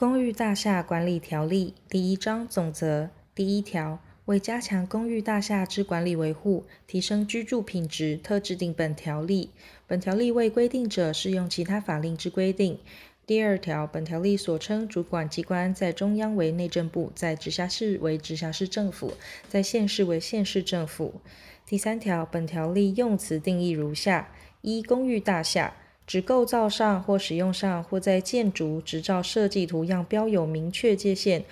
[0.00, 9.50] 公寓大厦管理条例第一章总则第一条，为加强公寓大厦之管理维护，提升居住品质，特制定本条例。
[9.86, 12.78] 本条例为规定者，适用其他法令之规定。
[13.26, 19.12] 第二条，本条例所称主管机关，在中央为内政部，在直辖市为直辖市政府，
[19.50, 21.20] 在县市为县市政府。
[21.66, 24.32] 第三条，本条例用词定义如下：
[24.62, 25.74] 一、公寓大厦，
[26.10, 31.44] 指构造上或使用上，或在建筑执照设计图样标有明确界限，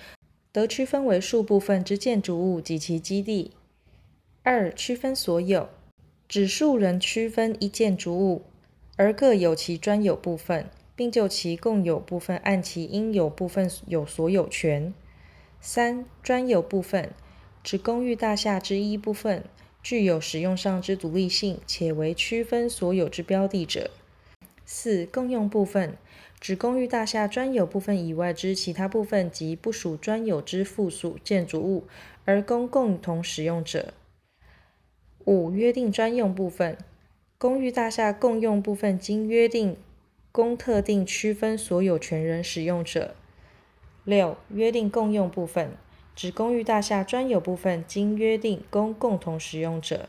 [0.51, 3.53] 得区分为数部分之建筑物及其基地。
[4.43, 5.69] 二、区分所有，
[6.27, 8.41] 指数人区分一建筑物，
[8.97, 14.93] 而各有其专有部分，并就其共有部分按其应有部分有所有权。
[15.61, 17.13] 三、专有部分，
[17.63, 19.45] 指公寓大厦之一部分，
[19.81, 23.89] 具有使用上之独立性，且为区分所有之标的者。
[24.71, 25.97] 四、共用部分，
[26.39, 31.87] 指公寓大厦专有部分以外之其他部分及不属专有之附属建筑物，
[32.23, 33.95] 而供共同使用者。
[35.25, 36.77] 五、约定专用部分，
[37.39, 39.75] 公寓大厦共用部分经约定
[40.31, 43.15] 供特定区分所有权人使用者。
[44.03, 45.71] 六、约定共用部分，
[46.15, 50.07] 指公寓大厦专有部分经约定供共同使用者。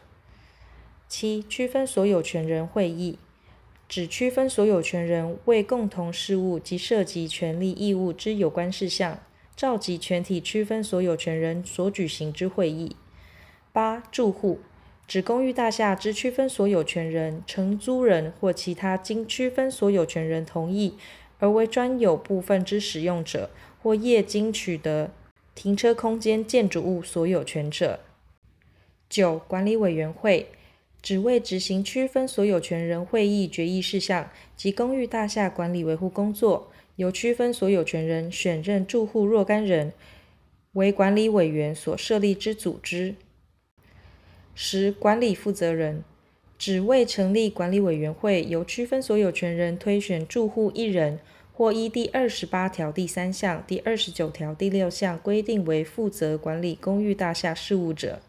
[1.08, 3.19] 七、区分所有权人会议。
[3.91, 9.19] 指区分所有权人为共同事务及涉及权利义务之有关事项，
[9.56, 12.94] 召集全体区分所有权人所举行之会议。
[13.72, 14.61] 八、住户
[15.08, 20.94] 指公寓大厦之区分所有权人、承租人或其他经区分所有权人同意
[21.41, 23.50] 而为专有部分之使用者，
[23.83, 25.11] 或业经取得
[25.56, 27.98] 停车空间建筑物所有权者。
[29.08, 30.46] 九、管理委员会。
[31.02, 39.92] 只为执行区分所有权人会议决议事项及公寓大厦管理维护工作，由区分所有权人选任住户若干人
[40.72, 43.14] 为管理委员所设立之组织。
[44.54, 46.05] 十、管理负责人
[46.58, 51.18] 只为成立管理委员会，由区分所有权人推选住户一人，
[51.55, 58.20] 或依第二十八条第三项、第二十九条第六项规定为负责管理公寓大厦事务者。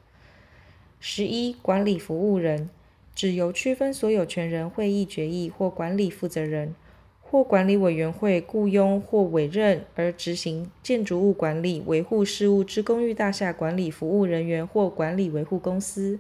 [1.03, 2.69] 十一、管理服务人，
[3.15, 6.75] 指由区分所有权人会议决议或管理负责人，
[7.19, 16.19] 或管理委员会雇佣或委任而执行建筑物管理维护事务之公寓大厦管理服务人员或管理维护公司。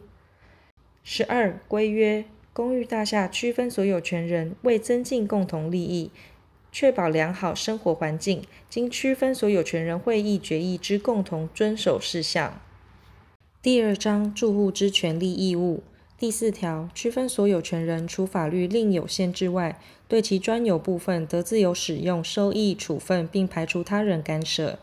[1.03, 6.09] 十二、规约，公寓大厦区分所有权人为增进共同利益，
[6.71, 12.59] 确保良好生活环境，经区分所有权人会议决议之共同遵守事项。
[13.63, 15.83] 第二章住户之权利义务
[16.17, 24.79] 第四条，区分所有权人除法律另有限制外，对其专有部分得自由使用、收益、处分，并排除他人干涉。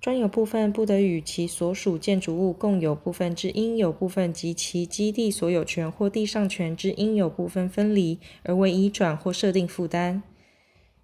[0.00, 10.22] 专有部分不得与其所属建筑物共有部分之应有部分及其基地所有权或地上权之应有部分分离，而为移转或设定负担。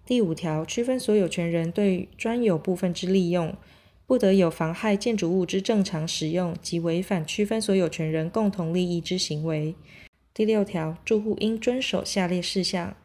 [0.05, 3.53] 第五条，区分所有权人对专有部分之利用。
[4.07, 9.75] 不得有妨害建筑物之正常使用及违反区分所有权人共同利益之行为。
[10.33, 12.95] 第六条，住户应遵守下列事项：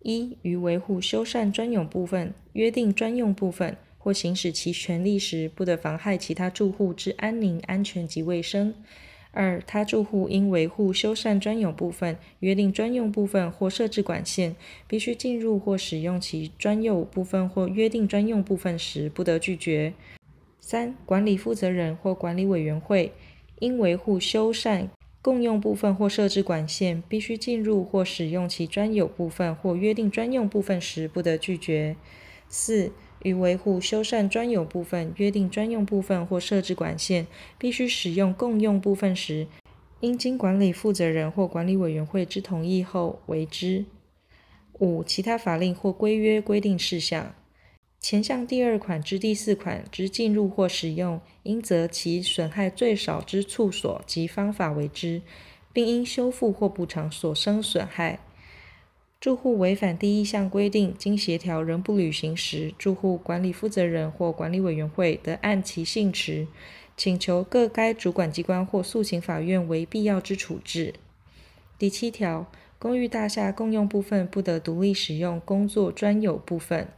[0.00, 8.72] 一、于维护、修缮专有部分、约定专用部分或行使其权利时，不得妨害其他住户之安宁、安全及卫生；
[9.30, 14.56] 二、他住户应维护、修缮专有部分、约定专用部分或设置管线，
[14.88, 19.92] 必须进入或使用其专有部分或约定专用部分时，不得拒绝。
[20.60, 23.12] 三、管理负责人或管理委员会
[23.58, 24.88] 应维护、修缮
[25.22, 31.96] 共用部分或设置管线，必须进入或使用其专有部分或约定专用部分时，不得拒绝。
[32.48, 37.26] 四、于维护、修缮专有部分、约定专用部分或设置管线，
[37.58, 39.46] 必须使用共用部分时，
[40.00, 43.84] 应经管理负责人或管理委员会之同意后为之。
[44.78, 47.34] 五、其他法令或规约规定事项。
[48.00, 55.20] 前项第二款之第四款之进入或使用，应择其损害最少之处所及方法为之，
[55.70, 58.18] 并应修复或补偿所生损害。
[59.20, 66.48] 住户违反第一项规定，经协调仍不履行时，住户管理负责人或管理委员会得按其性质，
[66.96, 70.94] 请求各该主管机关或诉请法院为必要之处置。
[71.78, 76.88] 第七条，公寓大厦共用部分不得独立使用工作专有部分。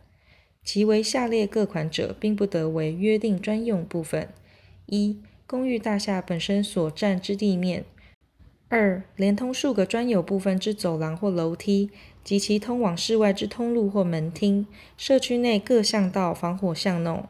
[0.64, 4.28] 其为下列各款者，并不得为约定专用部分：
[4.86, 7.82] 一、公寓大厦本身所占之地面；
[8.68, 11.90] 二、连通数个专有部分之走廊或楼梯，
[12.22, 14.66] 及其通往室外之通路或门厅，
[14.96, 17.26] 社区内各巷道、防火巷弄。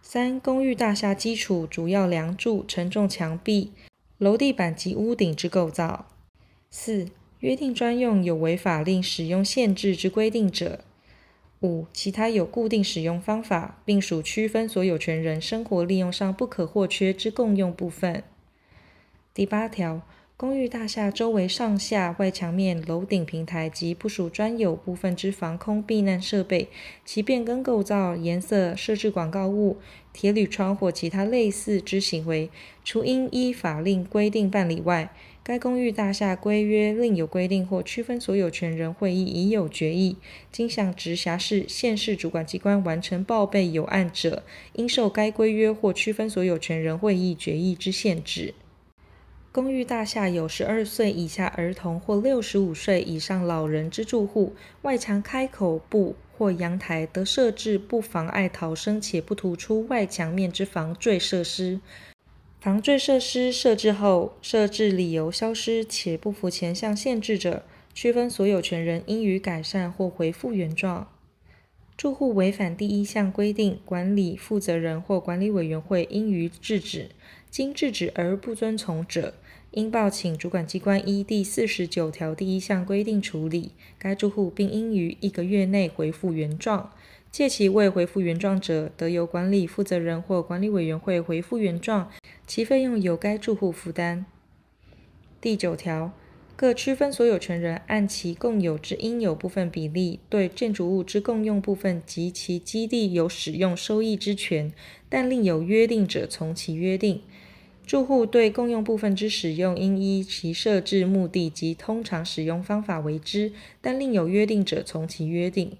[0.00, 3.72] 三、公寓大厦基础主要梁柱、承重墙壁、
[4.16, 6.06] 楼地板及屋顶之构造。
[6.70, 7.08] 四、
[7.40, 10.80] 约定专用有违法令使用限制之规定者。
[11.60, 18.22] 五、其他有固定使用方法，并属区分所有权人生活利用上不可或缺之共用部分。
[19.34, 20.02] 第八条，
[20.36, 26.68] 公寓大厦周围上下外墙面、楼顶平台及不属专有部分之防空避难设备，
[27.04, 29.78] 其变更构造、颜色、设置广告物、
[30.12, 32.50] 铁铝窗或其他类似之行为，
[32.84, 35.12] 除应依法令规定办理外，
[35.48, 40.18] 该公寓大厦规约另有规定或区分所有权人会议已有决议，
[40.52, 44.42] 经向直辖市、县市主管机关完成报备有案者，
[44.74, 48.52] 应受该规约或区分所有权人会议决议之限制。
[49.50, 61.80] 公寓大厦有十二岁以下儿童或六十五岁以上老人之住户，外墙开口部或阳台得设置不妨碍逃生且不突出外墙面之防坠设施。
[62.60, 67.62] 防坠设施设置后，设置理由消失且不符前项限制者，
[67.94, 71.06] 区分所有权人应予改善或回复原状。
[71.96, 77.10] 住户违反第一项规定，管理负责人或管理委员会应予制止。
[77.48, 79.34] 经制止而不遵从者，
[79.70, 86.92] 应报请主管机关依第四十九条第一项规定处理该住户，并应于一个月内回复原状。
[87.30, 92.10] 借其未回复原状者，得由管理负责人或管理委员会回复原状，
[92.46, 94.26] 其费用由该住户负担。
[95.40, 96.12] 第九条。
[96.60, 104.72] 各区分所有权人按其共有之应有部分比例，对建筑物之共用部分及其基地有使用收益之权，
[105.08, 107.22] 但另有约定者，从其约定。
[107.86, 115.78] 住户对共用部分之使用，应依其设置目的及通常使用方法为之，但另有约定者，从其约定。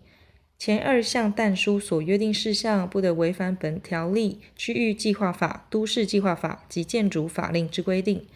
[0.58, 8.26] 前二项但书所约定事项，不得违反本条例、区域计划法、都市计划法及建筑法令之规定。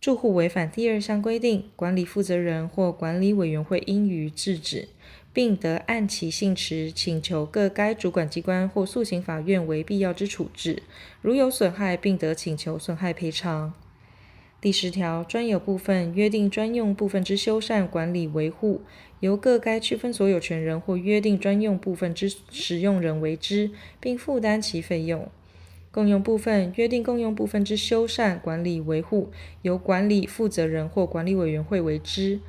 [0.00, 4.88] 住户违反第二项规定，管理负责人或管理委员会应予制止，
[5.34, 10.82] 并得按其性质请求各该主管机关或诉请法院为必要之处置。
[11.20, 13.74] 如有损害，并得请求损害赔偿。
[14.62, 18.80] 第十条，专有部分约定专用部分之修缮、管理、维护，
[19.24, 25.26] 由各该区分所有权人或约定专用部分之使用人为之，并负担其费用。
[25.90, 29.30] 共用部分约定共用部分之修缮、管理、维护，
[29.62, 32.40] 由管理负责人或管理委员会为之，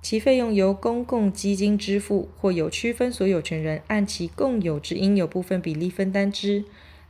[0.00, 6.64] 其费用由公共基金支付，或有区分所有权人按其共有之应有部分比例分担之。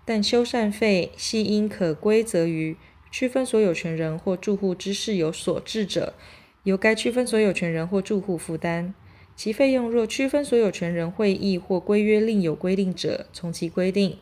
[0.07, 2.79] 但修缮费系应可归责于
[3.11, 6.15] 区分所有权人或住户之事有所致者，
[6.65, 8.93] 由该区分所有权人或住户负担。
[9.37, 14.19] 其费用若区分所有权人会议或规约另有规定者，从其规定。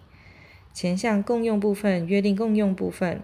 [0.72, 3.22] 前项共用部分约定共用部分，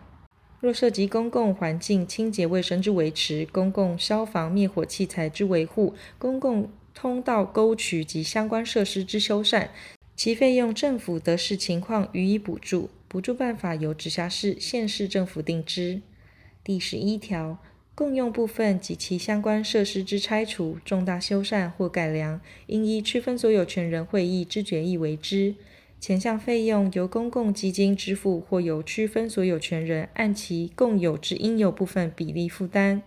[0.60, 9.68] 若涉及公共环境清洁卫生之维持、公共消防灭火器材之维护、公共通道沟渠及相关设施之修缮，
[10.14, 16.02] 其费用政府得视情况予以补助，补助办法由直辖市、县市政府定之。
[16.62, 17.56] 第十一条，
[17.98, 25.56] 共用部分及其相关设施之拆除、重大修缮或改良，应依区分所有权人会议之决议为之。
[25.98, 33.02] 前项费用由公共基金支付，或由区分所有权人按其共有之应有部分比例负担。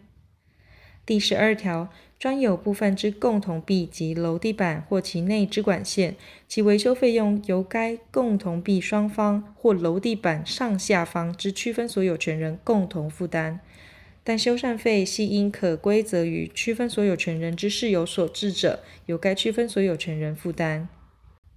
[1.06, 1.88] 第十二条，
[2.20, 6.18] 专有部分之共同壁及楼地板或其内之管线，
[6.50, 13.62] 其维修费用由该共同壁双方或楼地板上下方之区分所有权人共同负担，
[14.24, 20.88] 但修缮费系应可归责于区分所有权人之事有所致者，由该区分所有权人负担。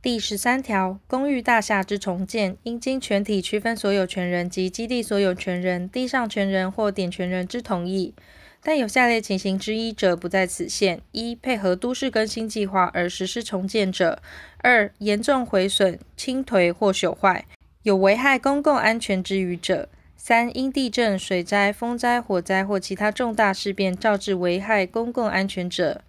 [0.00, 8.14] 第十三条，公寓大厦之重建，应经全体区分所有权人及基地所有权人、地上权人或点权人之同意。
[8.62, 14.18] 但有下列情形之一者，不在此限：一、配合都市更新计划而实施重建者；
[14.58, 17.44] 二、严重毁损、倾颓或朽坏，
[17.82, 19.88] 有危害公共安全之余者；
[20.26, 26.00] 三、因地震、水灾、风灾、火灾或其他重大事变，导致危害公共安全者。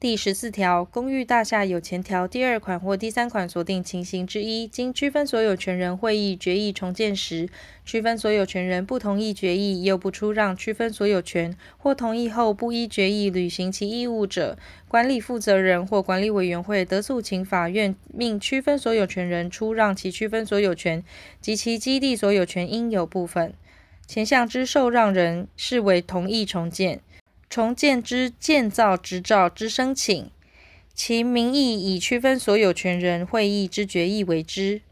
[0.00, 7.48] 第十四条，公寓大厦有前条第二款或第三款所定情形之一，经区分所有权人会议决议重建时，
[7.84, 21.02] 区分所有权人不同意决议，又不出让区分所有权，或同意后不依决议履行其义务者，管理负责人或管理委员会得诉请法院命区分所有权人出让其区分所有权
[21.40, 23.52] 及其基地所有权应有部分。
[24.06, 27.00] 前项之受让人视为同意重建。
[27.50, 30.30] 重建之建造执照之申请，
[30.94, 34.82] 其名义以区分所有权人会议之决议为之。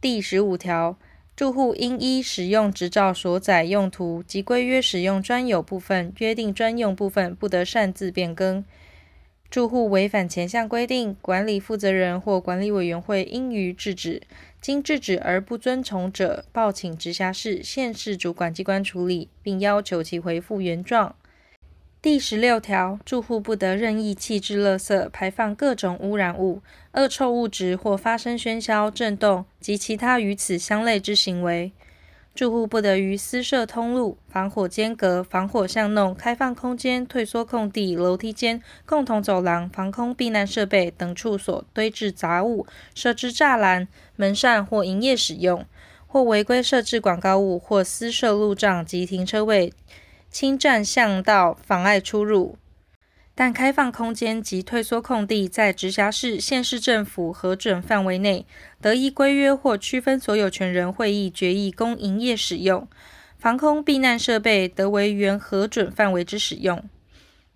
[0.00, 0.98] 第十五条，
[1.36, 8.64] 住户应依使用执照所载用途及规约使用专有部分约定专用部分，不得擅自变更。
[9.48, 14.22] 住户违反前项规定，管理负责人或管理委员会应予制止。
[14.60, 21.14] 经制止而不遵从者，报请直辖市、县市主管机关处理，并要求其回复原状。
[22.06, 31.72] 第十六条，住户不得任意弃置垃圾、排放各种污染物、恶臭物质或发生喧嚣、震动及其他与此相类之行为。
[32.32, 45.66] 住户不得于私设通路、防火间隔、防火巷弄、开放空间、退缩空地、楼梯间、共同走廊、防空避难设备等处所堆置杂物、设置栅栏、门扇或营业使用，
[46.06, 49.72] 或违规设置广告物或私设路障及停车位。
[50.38, 52.58] 侵占巷道，妨碍出入。
[53.34, 58.44] 但开放空间及退缩空地在直辖市、县市政府核准范围内，
[58.78, 62.86] 得依规约或区分所有权人会议决议供营业使用。
[63.38, 66.84] 防空避难设备得为原核准范围之使用。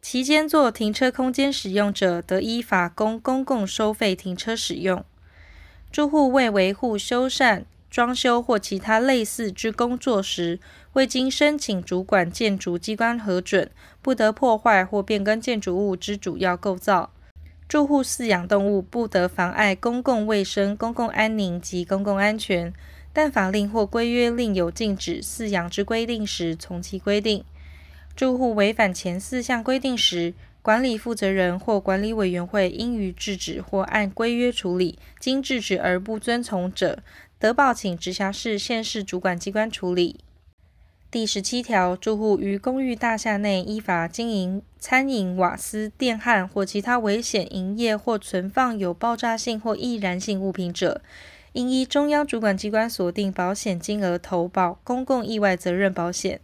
[0.00, 5.04] 其间作停车空间使用者，得依法供公共收费停车使用。
[5.92, 10.60] 住户为维护、修缮、装修或其他类似之工作时，
[10.92, 13.68] 未经申请主管建筑机关核准，
[14.00, 17.10] 不得破坏或变更建筑物之主要构造。
[17.68, 22.72] 住户饲养动物不得妨碍公共卫生、公共安宁及公共安全，
[23.12, 27.44] 但法令或规约另有禁止饲养之规定时，从其规定。
[28.16, 34.98] 住户违反前四项规定时，管理负责人或管理委员会应予制止或按规约处理。
[35.18, 36.98] 经制止而不遵从者，
[37.40, 40.20] 得报请直辖市、县市主管机关处理。
[41.10, 51.00] 第十七条，住户于公寓大厦内依法经营餐饮、瓦斯、电焊或其他危险营业或存放有爆炸性或易燃性物品者，
[51.54, 56.42] 应依中央主管机关所定保险金额投保公共意外责任保险。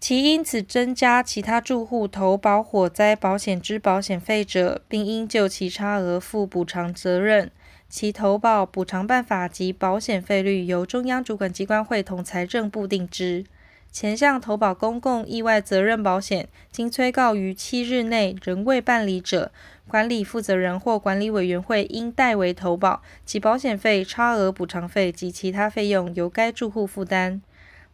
[0.00, 7.52] 其因此增加其他住户投保火灾保险之保险费者，并应就其差额负补偿责任。
[7.92, 13.44] 其投保补偿办法及保险费率由中央主管机关会同财政部定之。
[13.90, 19.52] 前项投保公共意外责任保险，经催告于七日内仍未办理者，
[19.86, 27.42] 管理负责人或管理委员会应代为投保，其保险费、差额补偿费及其他费用由该住户负担。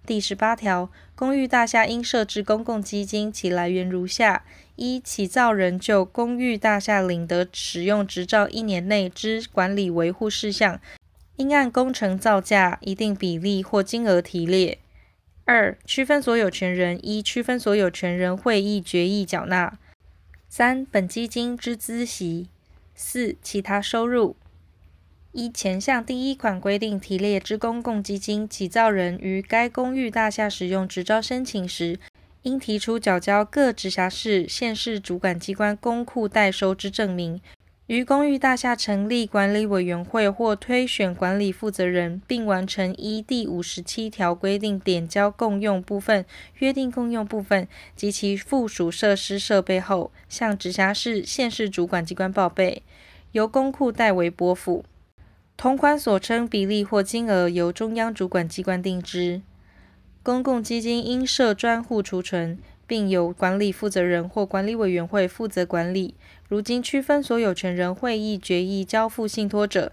[0.09, 4.43] 第十八条，公寓大厦应设置公共基金，其来源如下：
[4.75, 10.81] 一、起造人就公寓大厦领得使用执照一年内之管理维护事项，
[11.37, 14.79] 应按工程造价一定比例或金额提列；
[15.45, 19.75] 二、区分所有权人一区分所有权人会议决议缴纳；
[20.49, 22.47] 三、本基金之孳息；
[22.95, 24.37] 四、其他收入。
[25.33, 32.01] 依前项第一款规定提列之公共基金，起造人于该公寓大厦使用执照申请时，
[32.43, 37.41] 应提出缴交各直辖市、县市主管机关公库代收之证明。
[37.89, 46.25] 于公寓大厦成立管理委员会或推选管理负责人，并完成依第五十七条规定点交共用部分、
[46.59, 52.83] 约定共用部分及其附属设施设备后，向直辖市、县市主管机关报备，
[53.33, 54.85] 由公库代为拨付。
[55.59, 59.43] 同款所称比例或金额由中央主管机关定之。
[60.23, 66.15] 公共基金应设专户储存，并由管理负责人或管理委员会负责管理。
[66.49, 69.91] 如今区分所有权人会议决议交付信托者，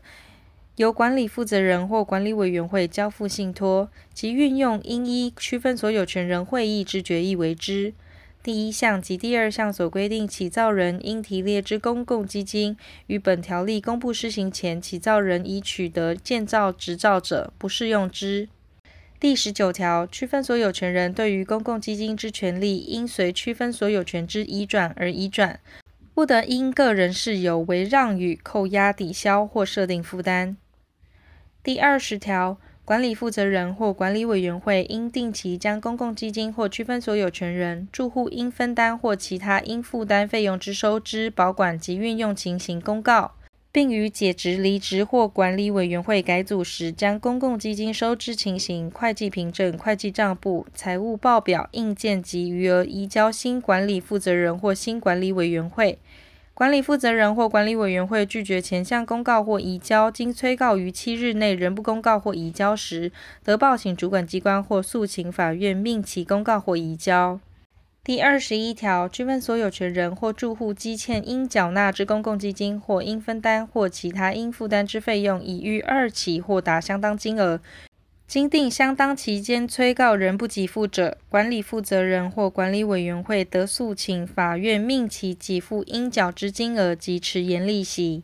[0.76, 7.96] 由管理负责人或管理委员会交付信托，其运用应依区分所有权人会议之决议为之。
[8.46, 18.48] 第一项及第二项所规定，起造人应提列之公共基金，于本条例公布施行前，起造人已取得建造执照者，不适用之。
[19.20, 25.60] 第十九条，区分所有权人对于公共基金之权利，应随区分所有权之移转而移转，
[26.14, 30.56] 不得因个人事由为让与、扣押、抵销或设定负担。
[31.64, 32.60] 第二十条。
[32.86, 43.32] 管理负责人或管理委员会应定期将公共基金或区分所有权人、住户应分担或其他应负担费用之收支、保管及运用情形公告，
[43.72, 55.98] 并于解职、离职或管理委员会改组时，将公共基金收支情形、会计凭证、会计账簿、财务报表、印鉴及余额移交新管理负责人或新管理委员会。
[56.56, 63.12] 管理负责人或管理委员会拒绝前项公告或移交，经催告于七日内仍不公告或移交时，
[63.44, 67.42] 得报请主管机关或诉请法院命其公告或移交。
[68.06, 77.60] 第二十一条，区分所有权人或住户积欠应缴纳之公共基金或应分担或其他应负担之费用，已逾二期或达相当金额，
[78.28, 88.24] 经定相当期间催告仍不给付者，管理负责人或管理委员会得诉请法院命其给付应缴之金额及迟延利息。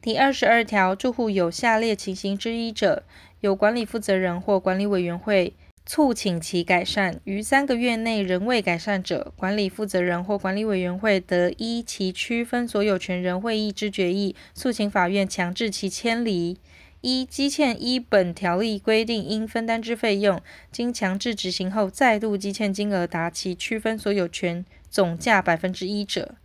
[0.00, 3.02] 第二十二条，住户有下列情形之一者，
[3.40, 5.54] 由管理负责人或管理委员会。
[5.84, 16.56] 促请其改善，于三个月内仍未改善者，管理负责人或管理委员会得依其区分所有权人会议之决议，诉请法院强制其迁离。
[17.02, 20.40] 一、积欠依本条例规定应分担之费用，
[20.70, 26.36] 经强制执行后再度积欠金额达其区分所有权总价百分之一者。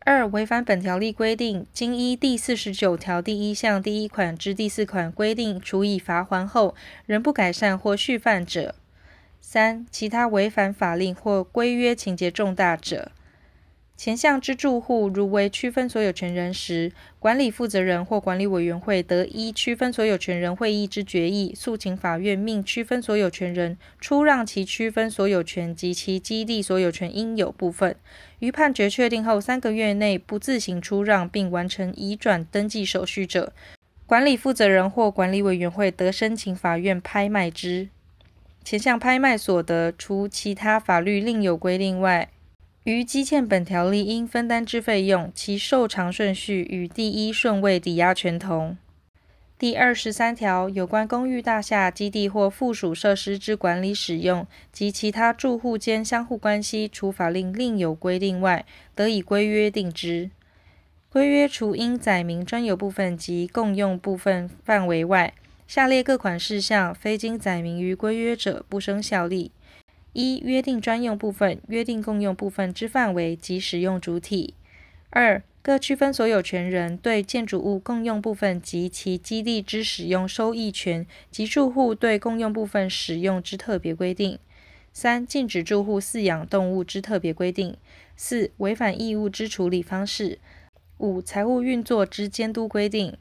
[0.00, 6.74] 二、违反本条例规定，经依第四十九条第一项第一款之第四款规定处以罚锾后，
[7.06, 8.74] 仍不改善或续犯者；
[9.40, 13.12] 三、其他违反法令或规约情节重大者。
[13.98, 27.96] 前项之住户，如为区分所有权人时，管理负责人或管理委员会得依区分所有权人会议之决议，诉请法院命区分所有权人出让其区分所有权及其基地所有权应有部分。
[28.38, 33.52] 于判决确定后三个月内不自行出让并完成移转登记手续者，
[34.06, 37.88] 管理负责人或管理委员会得申请法院拍卖之。
[38.62, 42.28] 前项拍卖所得，除其他法律另有规定外，
[42.88, 48.78] 于积欠本条例应分担之费用，其受偿顺序与第一顺位抵押权同。
[49.58, 58.64] 第二十三条有关公寓大厦基地或附属设施之管理使用及其他住户间相互关系，除法令另有规定外，
[58.94, 60.30] 得以规约定之。
[61.10, 65.34] 规约除应载明专有部分及共用部分范围外，
[65.66, 69.50] 下列各款事项非经载明于规约者，不生效力。
[70.12, 74.54] 一、约定专用部分、约定共用部分之范围及使用主体；
[75.10, 84.38] 二、各区分所有权人对建筑物共用部分及其基地之使用收益权及住户对共用部分使用之特别规定；
[84.92, 87.74] 三、禁止住户饲养动物之特别规定；
[88.16, 90.38] 四、违反义务之处理方式；
[90.96, 93.16] 五、财务运作之监督规定。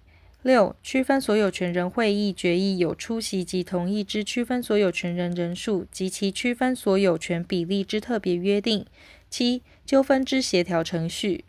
[0.47, 8.85] 六、区分所有权人会议决议有出席及同意之区分所有权人人数及其区分所有权比例之特别约定。
[9.29, 11.43] 七、纠纷之协调程序。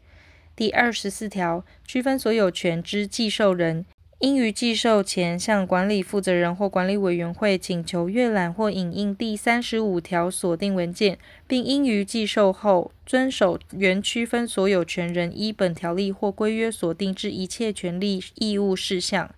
[0.56, 3.86] 第二十四条，区分所有权之继受人，
[4.20, 19.30] 应于寄售前向管理负责人或管理委员会请求阅览或影印第三十五条锁定文件，并应于寄售后遵守原区分所有权人依本条例或规约锁定之一切权利义务事项。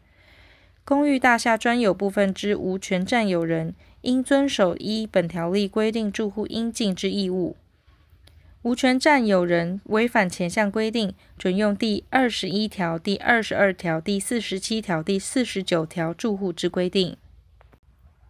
[0.86, 7.54] 公寓大厦专有部分之无权占有人，应遵守依本条例规定住户应尽之义务。
[8.62, 17.16] 无权占有人违反前项规定，准用第二十一条、第二十二条、第四十七条、第四十九条住户之规定。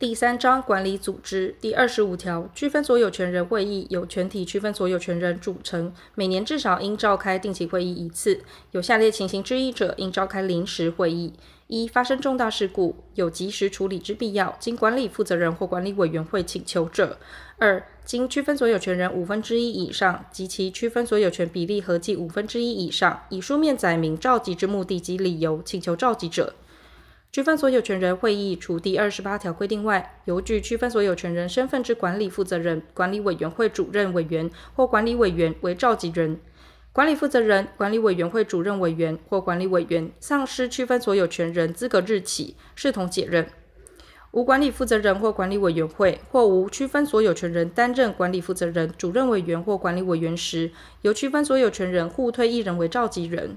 [0.01, 8.41] 第三章管理组织第二十五条，区分所有权人会议由全体区分所有权人组成，每年至少应召开定期会议一次。
[8.71, 11.35] 有下列情形之一者，应召开临时会议：
[11.67, 17.19] 一、发生重大事故，有及时处理之必要，经管理负责人或管理委员会请求者；
[17.59, 26.55] 二、经区分所有权人五分之一以上及其区分所有权比例合计五分之一以上，以书面载明召集之目的及理由，请求召集者。
[27.33, 36.41] 区分所有权人会议除第二十八条规定外，由具区分所有权人身份之管理负责人、管理委员会主任委员或管理委员为召集人。
[36.93, 43.47] 管理负责人、管理委员会主任委员或管理委员丧失区分所有权人资格日起，视同解任。
[44.33, 53.57] 无管理负责人或管理委员会或无区分所有权人担任管理负责人、主任委员或管理委员时，由区分所有权人互推一人为召集人。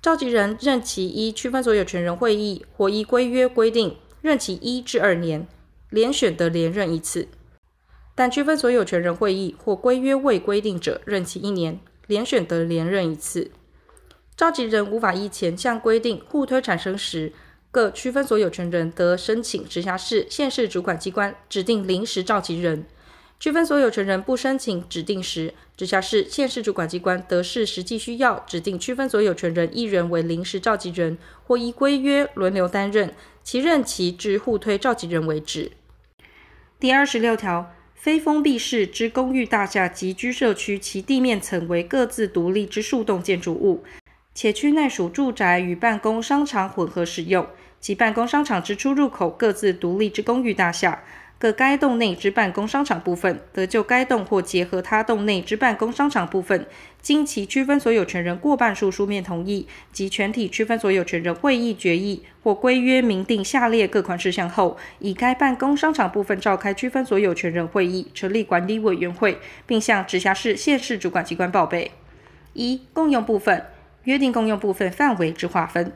[0.00, 5.48] 召集人任期一区分所有权人会议或依规约规定，任期一至二年，
[5.90, 7.26] 连选得连任一次；
[8.14, 13.50] 但区分所有权人会议或规约未规定者，任期一年，连选得连任一次。
[14.36, 17.32] 召集人无法依前项规定互推产生时，
[17.72, 22.86] 各区分所有权人得申请直辖市、县市主管机关指定临时召集人。
[23.40, 33.14] 区分所有权人不申请指定时，直辖市、县市主管机关得视实际需要指定区分所有权人一人为临时召集人，或依规约轮流担任，
[33.44, 35.70] 其任期至互推召集人为止。
[36.80, 43.84] 第二十六条，非封闭式之公寓大厦及居社区，其地面层为各自独立之数栋建筑物，
[44.34, 47.46] 且区内属住宅与办公商场混合使用，
[47.80, 51.04] 其办公商场之出入口各自独立之公寓大厦。
[51.40, 56.66] 各该栋内之办公商场部分，得就该栋或结合他栋内之办公商场部分，
[57.00, 71.92] 经其区分所有权人过半数书面同意及全体区分所有权人会议决议或规约明定下列各款事项后，以该办公商场部分召开区分所有权人会议，成立管理委员会，并向直辖市、县市主管机关报备。
[72.54, 73.64] 一、共用部分
[74.02, 75.92] 约定共用部分范围之划分；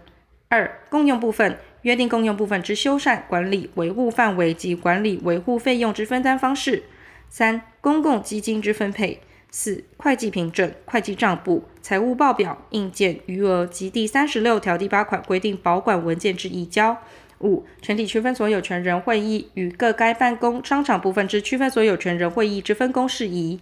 [0.48, 1.58] 二、共用部分。
[1.82, 6.82] 约定共用部分之修缮、管理、维护范围及管理维护费用之分担方式；
[7.28, 9.18] 三、公共基金之分配；
[9.50, 16.96] 四、会计凭证、会计账簿、财务报表、印鉴、余额及第三十六条第八款规定保管文件之移交；
[17.40, 23.60] 五、全体区分所有权人会议与各该办公商场部分之区分所有权人会议之分工事宜。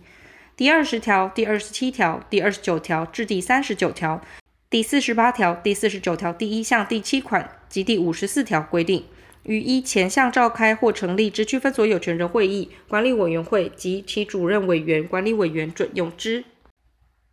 [0.57, 4.21] 第二十条、第二十七条、第二十九条至第三十九条。
[4.69, 9.05] 第四十八条、第四十九条第一项第七款及第五十四条规定，
[9.45, 16.45] 于依前项召开或成立之区分所有权人会议、管理委员会及其主任委员、管理委员准用之。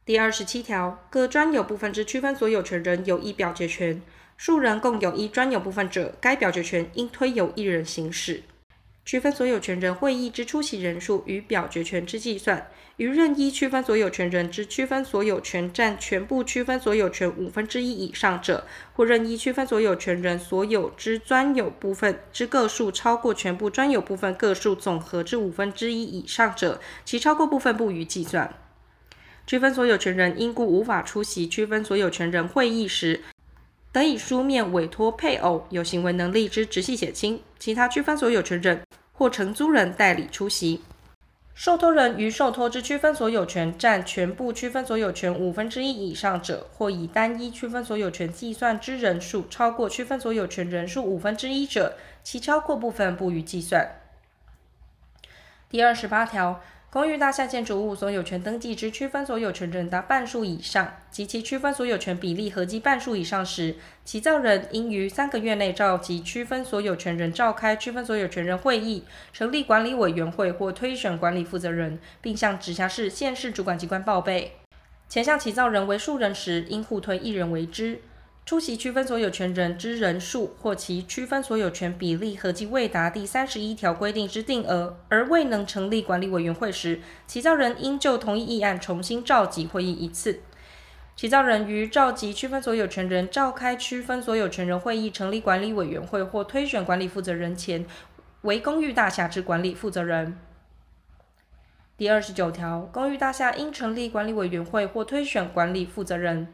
[0.06, 4.02] 第二十七条，各专有部分之区分所有权人有一表决权，
[4.38, 8.44] 数人共有一专有部分者，该表决权应推由一人行使。
[9.04, 12.70] 区分所有权人会议之出席人数与表决权之计算。
[12.98, 28.52] 于任意区分所有权人之区分所有权占全部区分所有权五分之一以上者，或任意区分所有权人所有之专有部分之个数超过全部专有部分个数总和之五分之一以上者，其超过部分不予计算。
[29.46, 33.22] 区分所有权人因故无法出席区分所有权人会议时，
[33.92, 38.82] 得以书面委托配偶有行为能力之直系血亲、其他区分所有权人
[39.14, 40.82] 或承租人代理出席。
[41.58, 54.00] 受托人与受托之区分所有权占全部区分所有权五分之一以上者，或以单一区分所有权计算之人数超过区分所有权人数五分之一者，其超过部分不予计算。
[55.68, 56.62] 第二十八条。
[56.98, 74.54] 公寓大厦建筑物所有权登记之区分所有权人达半数以上，及其区分所有权比例合计半数以上时，起造人应于三个月内召集区分所有权人召开区分所有权人会议，成立管理委员会或推选管理负责人，并向直辖市、县市主管机关报备。
[75.08, 78.00] 前项起造人为数人时，应互推一人为之。
[78.48, 90.40] 出席区分所有权人之人数或其区分所有权比例合计未达第三十一条规定之定额，而未能成立管理委员会时，起造人应就同一议案重新召集会议一次。
[91.18, 97.86] 起造人于召集区分所有权人召开区分所有权人会议、成立管理委员会或推选管理负责人前，
[98.44, 100.38] 为公寓大厦之管理负责人。
[101.98, 106.48] 第二十九条，公寓大厦应成立管理委员会或推选管理负责人。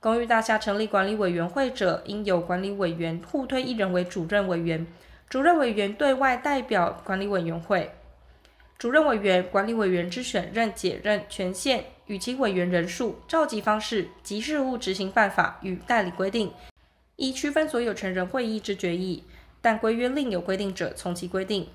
[0.00, 4.86] 公寓大厦成立管理委员会者，应由管理委员互推一人为主任委员，
[5.28, 7.90] 主任委员对外代表管理委员会。
[8.78, 16.52] 主任委员、管理委员之选任、解任权限与其委员人数、召集方式及事务执行办法与代理规定，
[17.16, 19.24] 依区分所有权人会议之决议，
[19.60, 21.66] 但规约另有规定者，从其规定。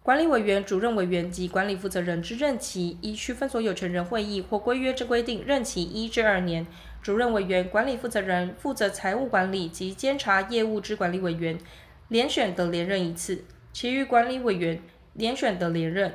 [0.00, 6.64] 管理委员、主任委员及管理负责人之任期，依区分所有权人会议或规约之规定，任期一至二年。
[7.02, 11.58] 主任委员、管理负责人负责财务管理及监察业务之管理委员，
[12.08, 13.36] 连选得连任一次；
[13.72, 14.80] 其余管理委员
[15.14, 16.12] 连选得连任，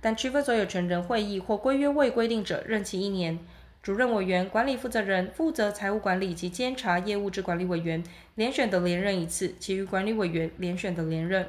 [0.00, 3.38] 但区分所有权人会议或规约未规定者，任期一年。
[3.82, 11.46] 主任委员、管理负责人负责财务管理及监察业务之管理委员，连选得连任一次；其余管理委员连选得连任。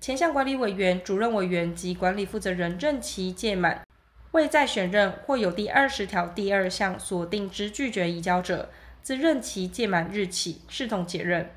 [0.00, 3.87] 前项管理委员、主任委员及管理负责人任期届满。
[4.32, 8.68] 未再选任或有第二十条第二项所定之拒绝移交者，
[9.02, 11.48] 自任期届满日起视同解任。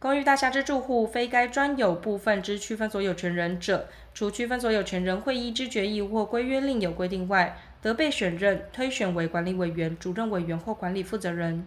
[0.00, 11.66] 公寓大厦之住户非该专有部分之区分所有权人者，除区分所有权人会议之决议或规约另有规定外，得被选任推选为管理委员、主任委员或管理负责人。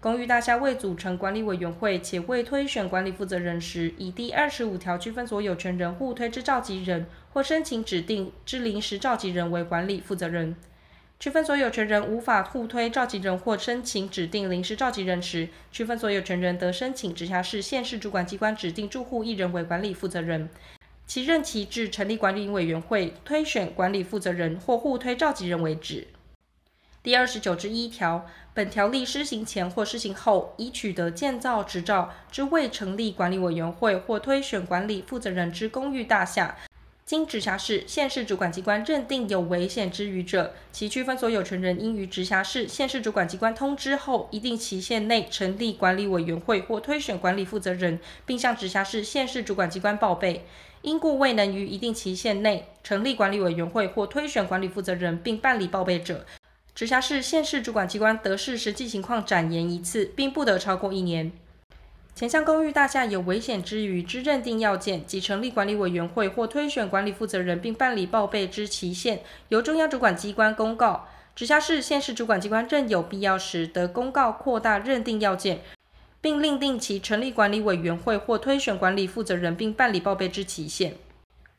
[0.00, 10.54] 公寓大厦未组成管理委员会且未推选管理负责人时，以第二十五条区分所有权人互推之召集人或申请指定之临时召集人为管理负责人。
[11.18, 20.48] 区分所有权人无法互推召集人或申请指定临时召集人时，区分所有权人得申请直辖市、县市主管机关指定住户一人为管理负责人，
[21.08, 26.06] 其任期至成立管理委员会、推选管理负责人或互推召集人为止。
[27.00, 36.56] 第二十九之一条，本条例施行前或施行后，已取得建造执照之未成立管理委员会或推选管理负责人之公寓大厦，
[37.06, 50.44] 经直辖市、县市主管机关认定有危险之余者，其区分所有权人应于直辖市、县市主管机关通知后一定期限内成立管理委员会或推选管理负责人，并向直辖市、县市主管机关报备。
[50.82, 56.24] 因故未能于一定期限内成立管理委员会或推选管理负责人并办理报备者，
[56.78, 61.32] 直辖市、县市主管机关得视实际情况展延一次，并不得超过一年。
[62.14, 71.08] 前项公寓大厦有危险之余之认定要件及成立管理委员会或推选管理负责人并办理报备之期限，由中央主管机关公告。
[71.34, 75.62] 直辖市、县市主管机关认有必要时，得公告扩大认定要件，
[76.20, 80.94] 并另定其成立管理委员会或推选管理负责人并办理报备之期限。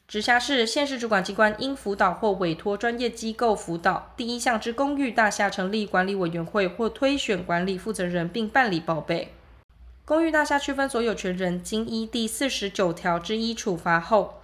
[0.09, 9.31] 直辖市、县市主管机关应辅导或委托专业机构辅导第一项之公寓大厦成立管理委员会或推选管理负责人并办理报备。
[10.05, 14.41] 公寓大厦区分所有权人经依第四十九条之一处罚后，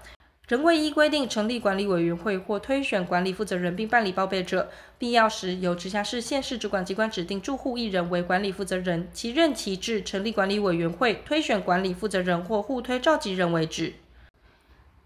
[0.48, 13.94] 仍未依规定成立管理委员会或推选管理负责人并办理报备者，必要时由直辖市、县市主管机关指定住户一人为管理负责人，其任期至成立管理委员会、推选管理负责人或互推召集人为止。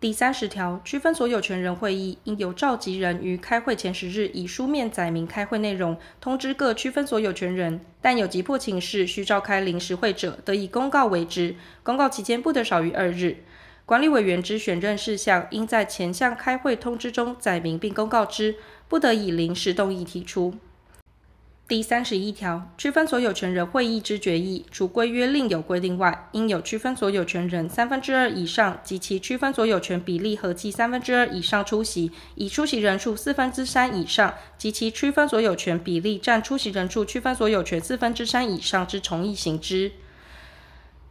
[0.02, 7.82] 第三十条，区分所有权人会议应由召集人于开会前十日以书面载明开会内容，通知各区分所有权人。
[8.00, 11.54] 但有急迫情事需召开临时会者，得以公告为之。
[11.84, 13.44] 公告期间不得少于二日。
[13.86, 18.56] 管理委员之选任事项，应在前项开会通知中载明并公告之，
[18.88, 20.54] 不得以临时动议提出。
[21.70, 39.92] 第三十一条，区分所有权人会议之决议，除规约另有规定外，应有区分所有权人三分之二以上及其区分所有权比例合计三分之二以上出席，以出席人数四分之三以上及其区分所有权比例占出席人数区分所有权四分之三以上之同意行之。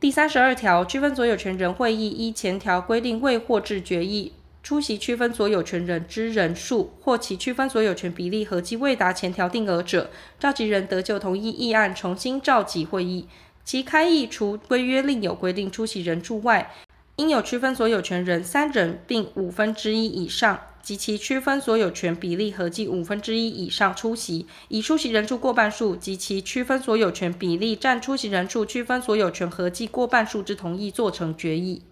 [0.00, 4.32] 第三十二条，区分所有权人会议依前条规定未获致决议。
[4.62, 13.26] 出席区分所有权人之人数，或其区分所有权比例合计未达前条定额者，召集人得就同一议案重新召集会议。
[13.64, 16.70] 其开议除规约另有规定出席人数外，
[17.16, 31.82] 应有区分所有权人三人并五分之一以上及其区分所有权比例合计五分之一以上出席，以出席人数过半数及其区分所有权比例占出席人数区分所有权合计过半数之同意做成决议。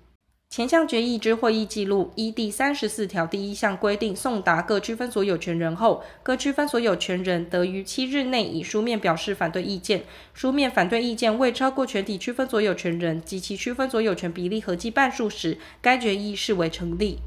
[0.49, 10.05] 前项决议之会议记录，依第三十四条第一项规定送达各区分所有权人后，各区分所有权人得于七日内以书面表示反对意见。
[10.33, 17.19] 书面反对意见未超过全体区分所有权人及其区分所有权比例合计半数时，该决议视为成立。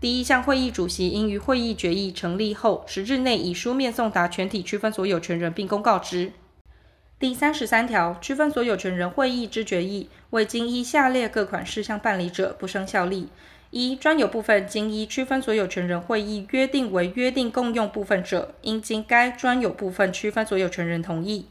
[0.00, 6.32] 第一项会议主席应于会议决议成立后十日内以书面送达全体区分所有权人，并公告之。
[7.22, 13.28] 第三十三条，区分所有权人会议之决议，未经依下列各款事项办理者，不生效力：
[13.70, 21.44] 一、专有部分经依区分所有权人会议约定为约定共用部分者，应经该专有部分区分所有权人同意；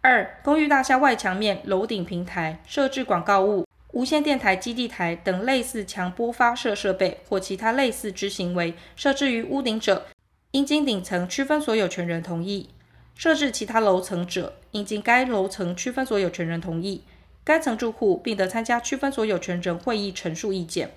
[0.00, 10.06] 二、公寓大厦外墙面、楼顶平台设置广告物、无线电台基地台等类似强波发射设备或其他类似之行为，设置于屋顶者，
[10.50, 12.70] 应经顶层区分所有权人同意。
[13.14, 17.02] 设置其他楼层者，应经该楼层区分所有权人同意，
[17.44, 20.90] 该层住户并得参加区分所有权人会议陈述意见。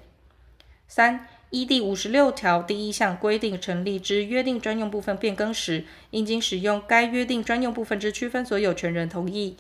[0.88, 9.56] 三、依第五十六条第一项规定成立之约定专用部分变更时，应经使用该约定专用部分之区分所有权人同意，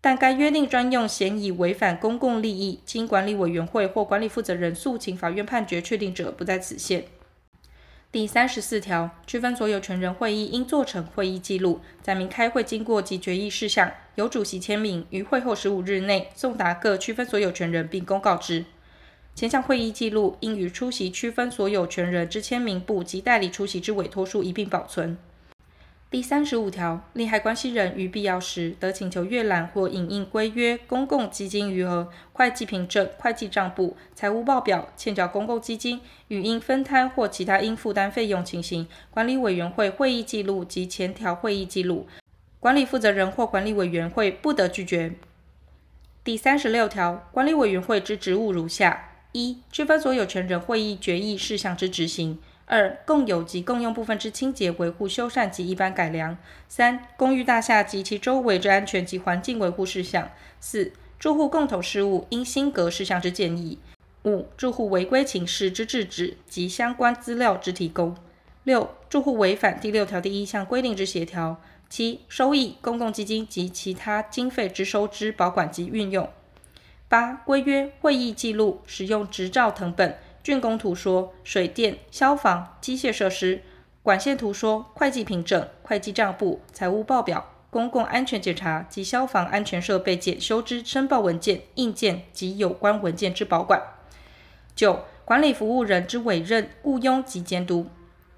[0.00, 7.04] 但该约定专用显已违反公共利益，经管理委员会或管理负责人诉请法院判决确定者，不在此限。
[8.12, 18.66] 第三十四条，区分所有权人会议应做成会议记录，载明开会经过及决议事项，由主席签名，于会后十五日内送达各区分所有权人，并公告之。
[19.34, 25.16] 前项会议记录应与出席区分所有权人之签名簿及代理出席之委托书一并保存。
[26.12, 42.06] 第三十五条，利害关系人于必要时，得请求阅览或影印规约、公共基金余额、会计凭证、会计账簿、财务报表、欠缴公共基金与应分摊或其他应负担费用情形、管理委员会会议记录及前条会议记录，
[42.60, 45.14] 管理负责人或管理委员会不得拒绝。
[46.22, 52.38] 第三十六条，管理委员会之职务如下：一、区分所有权人会议决议事项之执行。
[52.72, 56.34] 二、共有及共用部分之清洁维护、修缮及一般改良；
[56.68, 63.76] 三、公寓大厦及其周围之安全及环境维护事项；四、住户共同事务应新格事项之建议；
[64.24, 68.14] 五、住户违规情事之制止及相关资料之提供；
[68.64, 71.56] 六、住户违反第六条第一项规定之协调；
[71.90, 76.24] 七、收益、公共基金及其他经费之收支、保管及运用；
[77.06, 80.16] 八、规约、会议记录、使用执照謄本。
[80.44, 83.62] 竣工图说、水电、消防、机械设施、
[84.02, 93.80] 管线图说、会计凭证、会计账簿、财务报表、公共安全检查及消防安全设备检修之申报文件、印鉴及有关文件之保管。
[94.74, 97.86] 九、管理服务人之委任、雇佣及监督。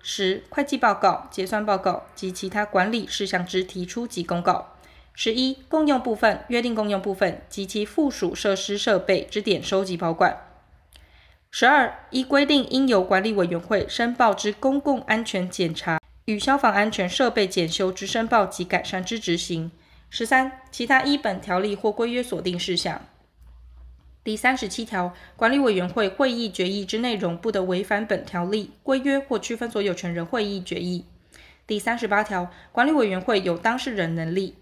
[0.03, 4.75] 十、会计报告、结算报告及其他管理事项之提出及公告。
[5.15, 10.54] 十一、共用部分、约定共用部分及其附属设施设备之点收集保管。
[11.57, 19.71] 十二、依规定应由管理委员会申报之公共安全检查与消防安全设备检修之申报及改善之执行。
[20.11, 23.01] 十三、其他依本条例或规约所定事项。
[24.25, 31.05] 第三十七条，管理委员会会议决议之内容不得违反本条例、规约或区分所有权人会议决议。
[31.69, 34.57] 第三十八条，管理委员会有当事人能力。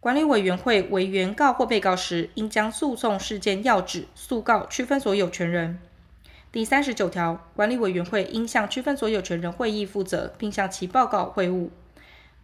[0.00, 5.78] 管理委员会为原告或被告时，应将诉讼事件要旨诉告区分所有权人。
[6.52, 11.70] 第三十九条，管理委员会应向区分所有权人会议负责，并向其报告会务。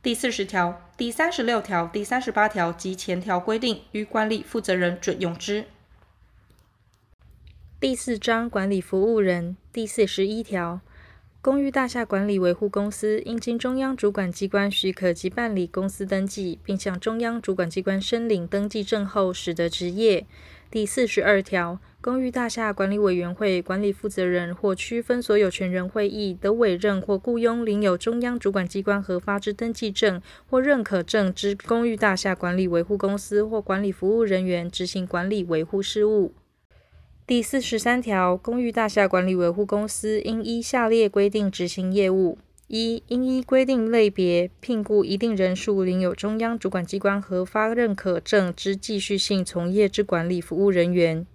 [0.03, 5.67] 第四十条、第三十六条、第三十八条及前条规定，于管理负责人准用之。
[7.79, 10.81] 第四章管理服务人第四十一条，
[11.43, 20.27] 公寓大厦管理维护公司应经中央主管机关许可及办理公司登记，并向中央主管机关申领登记证后，始得执业。
[20.71, 36.33] 第四十二条，公寓大厦管理委员会管理负责人或区分所有权人会议得委任或雇佣领有中央主管机关核发之登记证或认可证之公寓大厦管理维护公司或管理服务人员执行管理维护事务。
[37.27, 51.27] 第四十三条，公寓大厦管理维护公司应依下列规定执行业务：一、应依规定类别聘雇一定人数领有中央主管机关核发认可证之继续性从业之管理服务人员，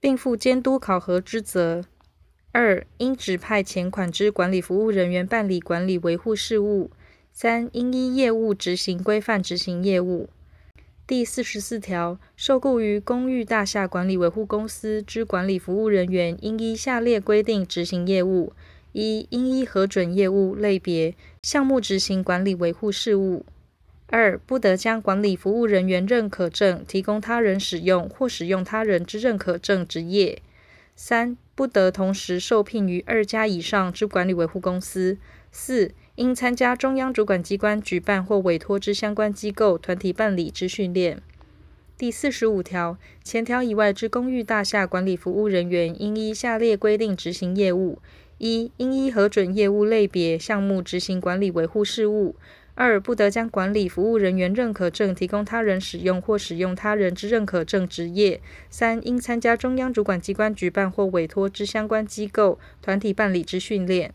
[0.00, 1.82] 并负监督考核之责；
[2.52, 6.90] 二、应指派前款之管理服务人员办理管理维护事务；
[7.32, 10.30] 三、应依业务执行规范执行业务。
[11.06, 18.54] 第四十四条，受雇于公寓大厦管理维护公司之管理服务人员，应依下列规定执行业务：
[18.92, 23.44] 一、应依核准业务类别项目执行管理维护事务；
[24.12, 30.38] 二、不得将管理服务人员认可证提供他人使用或使用他人之认可证执业；
[30.96, 35.16] 三、不得同时受聘于二家以上之管理维护公司；
[35.52, 41.22] 四、应参加中央主管机关举办或委托之相关机构、团体办理之训练。
[41.96, 48.00] 第四十五条，前条以外之公寓大厦管理服务人员，应依下列规定执行业务：
[48.38, 52.34] 一、应依核准业务类别项目执行管理维护事务；
[52.82, 58.40] 二、不得将管理服务人员认可证提供他人使用或使用他人之认可证执业；
[58.70, 64.14] 三、应参加中央主管机关举办或委托之相关机构、团体办理之训练。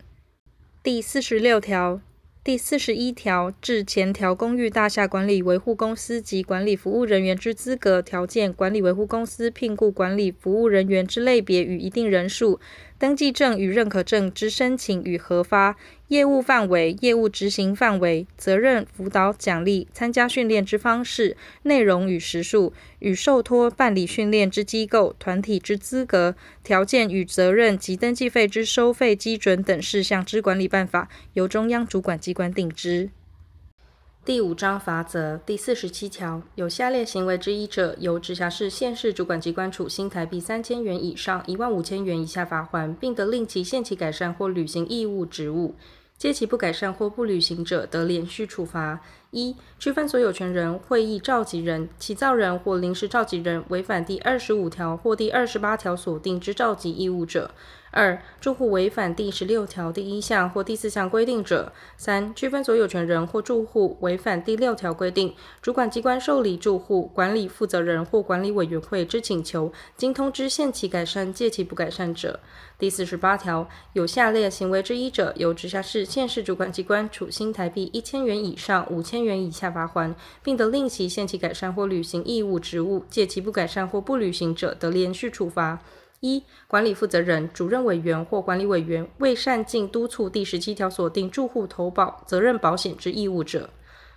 [0.82, 2.00] 第四十六条、
[2.42, 12.58] 第四十一条至前条公寓大厦管理维护公司及管理服务人员之资格条件，管理维护公司聘雇管理服务人员之类别与一定人数。
[12.98, 15.76] 登记证与认可证之申请与核发，
[16.08, 33.10] 业务范围、业务执行范围、责任、辅导、奖励、参加训练之方式、内容与时数，与受托办理训练之机构、团体之资格条件与责任及登记费之收费基准等事项之管理办法，由中央主管机关定之。
[34.24, 45.76] 第五章法则第四十七条，有下列行为之一者，由直辖市、县市主管机关处新台币三千元以上一万五千元以下罚款，并得令其限期改善或履行义务职务。
[46.18, 48.98] 届期不改善或不履行者，得连续处罚：
[49.30, 57.50] 一、区分所有权人会议召集人、起造人或临时召集人违反第二十五条或第二十八条所定之召集义务者。
[57.92, 72.38] 二、住户违反第十六条第一项或第四项规定者；三、区分所有权人或住户违反第六条规定，主管机关受理住户、管理负责人或管理委员会之请求，经通知限期改善、届期不改善者。
[72.78, 85.80] 第四十八条，有下列行为之一者，由直辖市、县市主管机关处新台币一千元以上五千千元以下罚锾，并得令其限期改善或履行义务职务；届期不改善或不履行者，得连续处罚。
[86.20, 93.70] 一、管理负责人、主任委员或管理委员未善尽督促第十七条所定住户投保责任保险之义务者；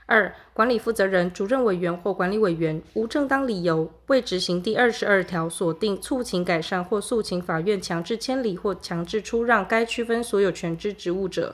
[0.05, 11.53] 二、管理负责人、主任委员或管理委员无正当理由未执行第二十二条所定促请改善或诉请法院强制迁离或强制出让该区分所有权之职务者；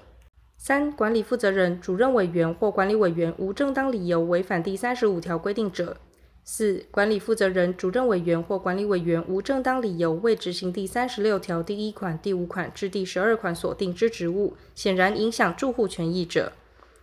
[0.68, 5.96] 三、管理负责人、主任委员或管理委员无正当理由违反第三十五条规定者。
[6.44, 16.52] 四、管理负责人、主任委员或管理委员无正当理由未执行第三十六条第一款、第五款至第十二款所定之职务，显然影响住户权益者。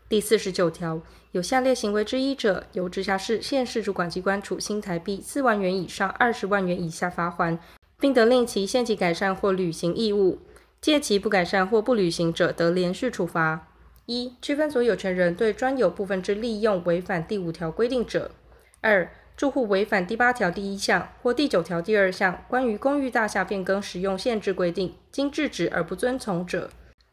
[0.09, 1.01] 第四十九条，
[1.31, 7.57] 有下列行为之一者，由直辖市、县市主管机关处新台币四万元以上二十万元以下罚锾，
[8.01, 10.39] 并得令其限期改善或履行义务；
[10.83, 13.69] 借其不改善或不履行者，得连续处罚。
[14.07, 18.33] 一、区分所有权人对专有部分之利用违反第五条规定者；
[18.81, 26.69] 二、住户违反第八条第一项或第九条第二项关于公寓大厦变更使用限制规定，经制止而不遵从者；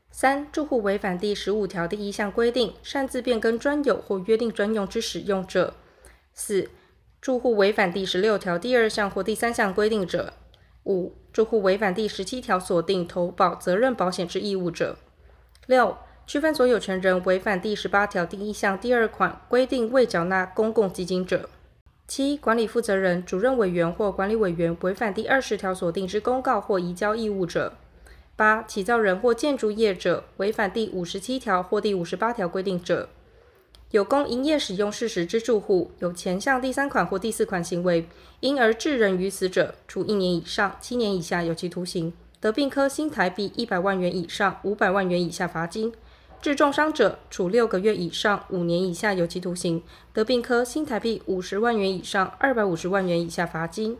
[0.10, 5.76] 三、住户违反第十五条第一项规定，擅自变更专有或约定专用之使用者；
[6.34, 6.72] 四、
[7.22, 10.34] 住户违反第十六条第二项或第三项规定者；
[10.86, 14.96] 五、住户违反第十七条锁定投保责任保险之义务者；
[15.68, 21.50] 六、区分所有权人违反第十八条第一项第二款规定未缴纳公共基金者。
[22.08, 27.74] 七、管理负责人、主任委员或管理委员违反第二十条锁定之公告或移交义务者；
[28.36, 33.08] 八、起造人或建筑业者违反第五十七条或第五十八条规定者；
[33.92, 38.08] 有供营业使用事实之住户有前项第三款或第四款行为，
[38.40, 45.92] 因而致人于死者，处一年以上七年以下有期徒刑，得并科新台币一百万元以上五百万元以下罚金。
[46.40, 49.82] 致重伤者，处六个月以上五年以下有期徒刑，
[50.14, 53.98] 得并科新台币五十万元以上二百五十万元以下罚金。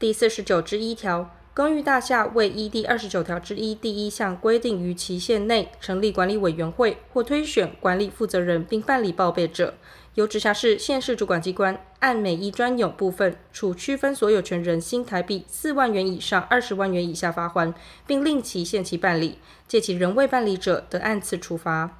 [0.00, 9.74] 第四十九之一条，公寓大厦未依第二十九条之一第一项规定于期限内成立管理委员会或推选管理负责人并办理报备者，
[10.14, 17.74] 由直辖市、县市主管机关按每一专有部分处区分所有权人新台币四万元以上二十万元以下罚锾，
[18.06, 21.98] 并令其限期办理；届其仍未办理者，得按次处罚。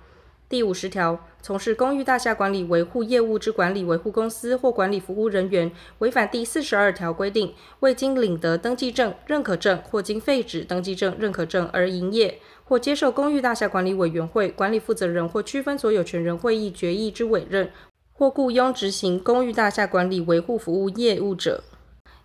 [0.51, 5.71] 第五十条，从事公寓大厦管理维护业务之管理维护公司或管理服务人员，
[6.01, 17.71] 违反第四十二条规定，未经领得登记证、认可证或经废止登记证、认可证而营业，或接受公寓大厦管理委员会管理负责人或区分所有权人会议决议之委任。
[18.13, 21.63] 或雇佣执行公寓大厦管理维护服务业务者，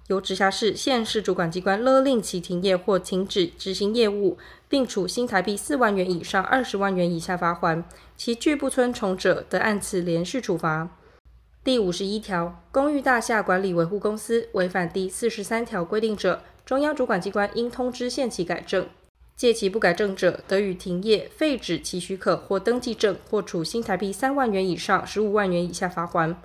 [0.07, 4.37] 由直辖市、县市主管机关勒令其停业或停止执行业务，
[4.69, 7.83] 并处新台币四万元以上二十万元以下罚锾，
[8.15, 10.89] 其拒不遵从者，得按次连续处罚。
[11.63, 18.87] 第五十一条，公寓大厦管理维护公司违反第四十三条规定者，中央主管机关应通知限期改正。
[19.35, 26.35] 届期不改正者，得予停业、废止其许可或登记证，或处新台币三万元以上十五万元以下罚锾。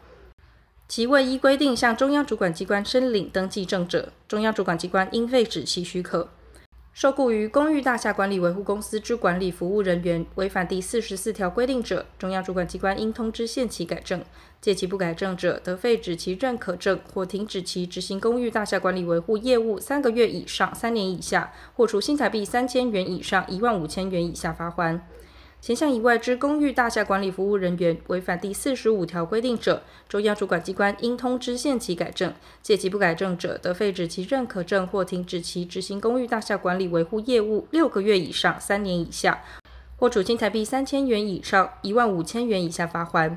[0.90, 6.28] 其未依规定向中央主管机关申领登记证者，中央主管机关应废止其许可。
[6.92, 14.20] 受雇于公寓大厦管理维护公司之管理服务人员，违反第四十四条规定者，中央主管机关应通知限期改正。
[14.60, 24.98] 届期不改正者，得废止其认可证或停止其执行公寓大厦管理维护业务三个月以上三年以下，或处新台币三千元以上一万五千元以下罚锾。
[25.60, 32.32] 前项以外之公寓大厦管理服务人员违反第四十五条规定者，中央主管机关应通知限期改正。
[32.62, 39.42] 届期不改正者，得废止其认可证或停止其执行公寓大厦管理维护业务六个月以上三年以下，
[39.96, 43.36] 或处新台币三千元以上一万五千元以下罚锾。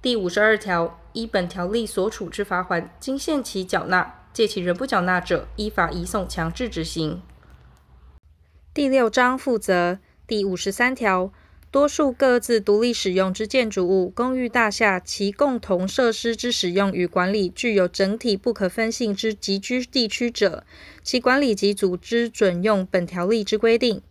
[0.00, 7.20] 第五十二条，依本条例所处之罚锾，经限期缴纳，届期仍不缴纳者，依法移送强制执行。
[8.72, 9.98] 第六章负责
[10.28, 11.32] 第五十三条，
[11.70, 20.64] 多数各自独立使用之建筑物、公寓大厦，其共同设施之使用与管理具有整体不可分性之集居地区者，
[21.02, 24.02] 其管理及组织准用本条例之规定。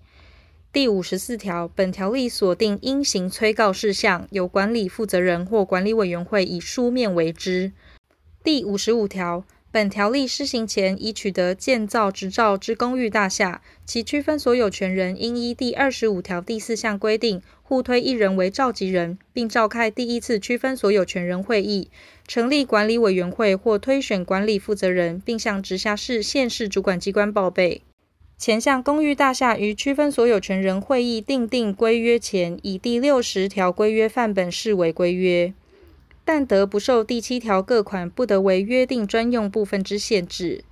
[0.73, 7.71] 第五十四条，本条例所定应行催告事项，由管理负责人或管理委员会以书面为之。
[8.43, 9.45] 第五十五条，
[9.77, 21.91] 本条例施行前已取得建造执照之公寓大厦，其区分所有权人应依第二十五条第四项规定，互推一人为召集人，并召开第一次区分所有权人会议，
[22.27, 27.83] 成立管理委员会或推选管理负责人，并向直辖市、县市主管机关报备。
[28.39, 35.53] 前项公寓大厦于区分所有权人会议订定规约前，以第六十条规约范本视为规约，
[36.27, 40.65] 但得不受第七条各款不得为约定专用部分之限制。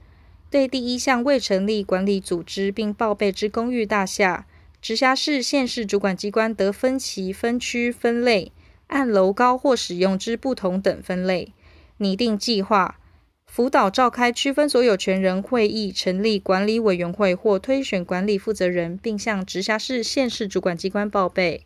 [0.50, 4.46] 对第一项未成立管理组织并报备之公寓大厦，
[4.82, 8.52] 直辖市、县市主管机关得分期、分区、分类，
[8.88, 11.54] 按楼高或使用之不同等分类，
[12.00, 13.00] 拟定计划。
[13.46, 21.66] 辅导召开区分所有权人会议，成立管理委员会或推选管理负责人，并向直辖市、县市主管机关报备。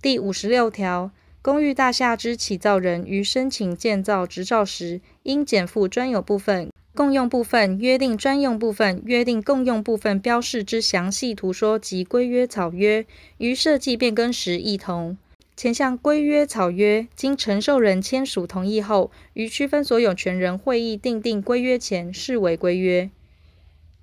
[0.00, 1.10] 第五十六条，
[1.44, 13.04] 公寓大厦之起造人于申请建造执照时，应检附专有部分、共用部分、约定专用部分、约定共用部分标示之详细图说及规约草约，
[13.36, 15.18] 于设计变更时亦同。
[15.54, 23.10] 前项规约草约经承受人签署同意后，于区分所有权人会议订定规约前，视为规约。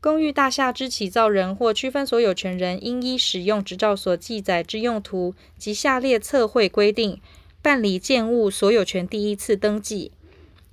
[0.01, 7.21] 公寓大厦之起造人或区分所有权人，应依使用执照所记载之用途及下列测绘规定，
[7.61, 10.11] 办理建物所有权第一次登记：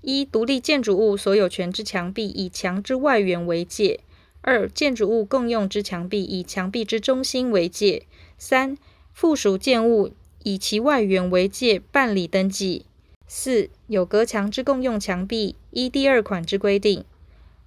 [0.00, 4.00] 一、独立建筑物所有权之墙壁以墙之外缘为界；
[4.40, 8.04] 二、建筑物共用之墙壁以墙壁之中心为界；
[8.38, 8.78] 三、
[9.12, 10.12] 附属建物。
[10.44, 12.86] 以其外缘为界办理登记。
[13.26, 17.02] 四、有隔墙之共用墙壁，依第二款之规定；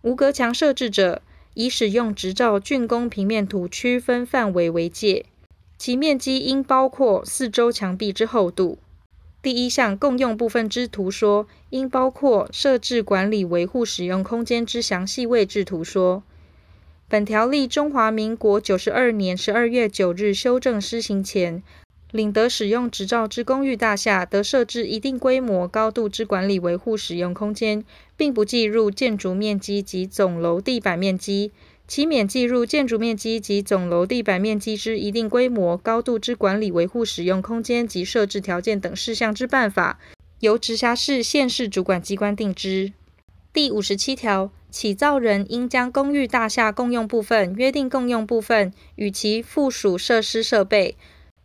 [0.01, 1.21] 无隔墙设置者，
[1.53, 5.25] 以使用执照竣工平面图区分范围为界，
[5.77, 8.77] 其面积应包括四周墙壁之厚度。
[9.41, 16.21] 第一项共用部分之图说，应包括设置管理维护使用空间之详细位置图说。
[17.09, 21.63] 本条例中华民国九十二年十二月九日修正施行前，
[22.11, 27.83] 领得使用执照之公寓大厦，得设置一定规模、高度之管理维护使用空间，
[28.21, 31.51] 并不计入建筑面积及总楼地板面积。
[31.87, 39.99] 其免计入建筑面积及总楼地板面积之一定规模、高度之管理维护使用空间及设置条件等事项之办法，
[40.39, 42.93] 由直辖市、县市主管机关定之。
[43.51, 50.95] 第五十七条，起造人应将公寓大厦共用部分、约定共用部分与其附属设施设备。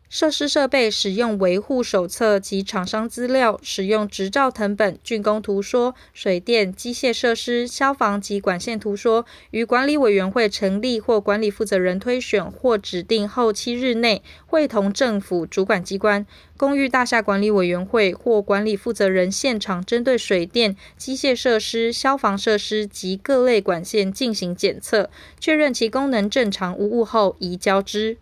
[0.09, 16.25] 设施设备使用维护手册及厂商资料，使用执照謄本、竣工图说、水电、机械设施、消防及管线图说，于管理委员会成立或管理负责人推选或指定后七日内，会同政府主管机关、
[16.57, 28.19] 公寓大厦管理委员会或管理负责人现场针对水电、机械设施、消防设施及各类管线进行检测，确认其功能正常无误后，移交之。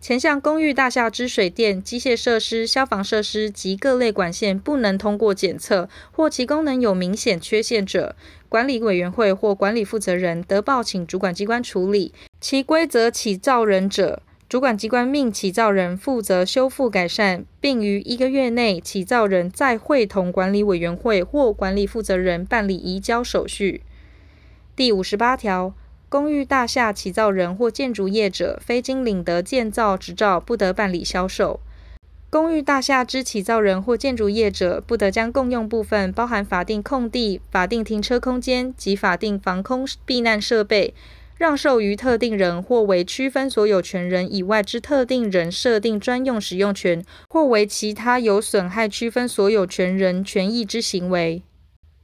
[0.00, 8.16] 前项公寓大厦之水电、机械设施、消防设施及各类管线不能通过检测，或其功能有明显缺陷者，
[8.48, 12.14] 管理委员会或管理负责人得报请主管机关处理。
[12.40, 23.82] 其规则起造人者，主管机关命起造人负责修复改善，并于一个月内，起造人再会同管理委员会或管理负责人办理移交手续。
[24.74, 25.74] 第五十八条。
[26.10, 31.60] 公寓大厦起造人或建筑业者，非经领得建造执照，不得办理销售。
[32.28, 40.92] 公寓大厦之起造人或建筑业者，不得将共用部分，包含法定空地、法定停车空间及法定防空避难设备，
[41.36, 51.44] 让售于特定人或为区分所有权人以外之特定人设定专用使用权，或为其他有损害区分所有权人权益之行为。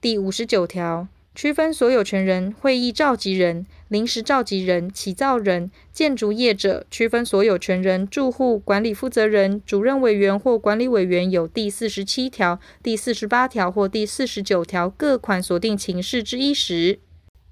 [0.01, 1.09] 第五十九条。
[1.37, 17.01] 区分所有权人、会议召集人、临时召集人、起造人、建筑业者、区分所有权人、住户、管理负责人、主任委员或管理委员有第四十七条、第四十八条或第四十九条各款所定情事之一时，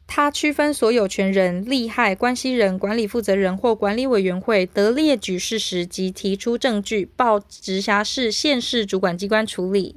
[0.06, 9.96] 他区分所有权人、利害关系人、管理负责人或管理委员会得列举事实及提出证据，报直辖市、县市主管机关处理。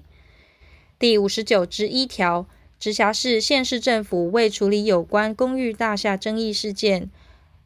[0.99, 2.45] 第五十九之一条。
[2.79, 7.09] 直辖市、县市政府为处理有关公寓大厦争议事件，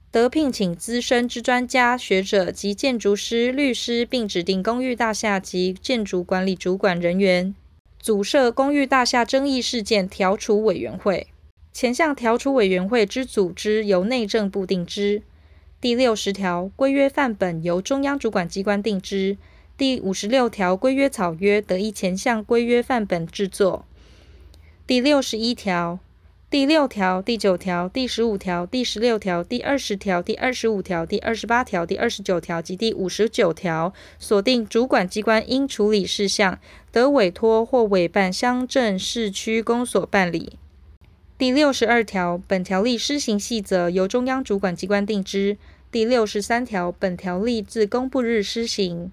[0.09, 7.53] 得聘请资深之专家学者及建筑师、律师，并指定公寓大厦及建筑管理主管人员，
[7.99, 11.27] 组设公寓大厦争议事件调处委员会。
[11.73, 15.21] 前项调处委员会之组织由内政部定之。
[15.81, 19.37] 第六十条规约范本由中央主管机关定之。
[19.77, 23.85] 第五十六条规约草约得依前项规约范本制作。
[24.87, 25.99] 第六十一条、
[26.49, 36.59] 第六条、第九条、第十五条、第十六条、第二十条、第二十五条、第二十八条、第二十九条及第五十九条锁定主管机关应处理事项，
[36.91, 40.57] 得委托或委办乡镇市区公所办理。
[41.37, 45.57] 第六十二条，本条例施行细则由中央主管机关定之。
[45.91, 49.11] 第六十三条，本条例自公布日施行。